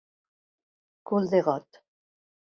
Cul 1.11 1.27
de 1.33 1.41
got. 1.49 1.83